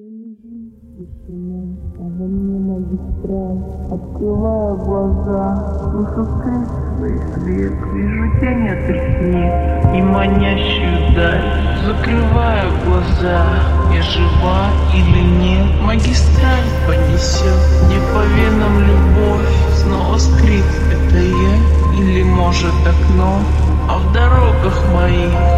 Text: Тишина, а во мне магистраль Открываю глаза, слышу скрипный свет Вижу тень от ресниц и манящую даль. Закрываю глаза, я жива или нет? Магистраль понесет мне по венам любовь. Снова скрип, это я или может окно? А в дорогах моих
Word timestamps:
Тишина, 0.00 1.76
а 1.98 2.02
во 2.02 2.26
мне 2.26 2.58
магистраль 2.58 3.60
Открываю 3.92 4.76
глаза, 4.78 5.44
слышу 5.78 6.24
скрипный 6.24 7.18
свет 7.34 7.74
Вижу 7.92 8.40
тень 8.40 8.68
от 8.70 8.88
ресниц 8.88 9.80
и 9.94 10.00
манящую 10.00 11.14
даль. 11.14 11.42
Закрываю 11.84 12.70
глаза, 12.86 13.44
я 13.92 14.02
жива 14.02 14.68
или 14.94 15.22
нет? 15.42 15.66
Магистраль 15.82 16.70
понесет 16.86 17.60
мне 17.84 17.98
по 18.14 18.22
венам 18.24 18.80
любовь. 18.80 19.48
Снова 19.74 20.16
скрип, 20.16 20.64
это 20.92 21.18
я 21.18 22.00
или 22.00 22.22
может 22.22 22.72
окно? 22.86 23.40
А 23.88 23.98
в 23.98 24.12
дорогах 24.14 24.82
моих 24.94 25.49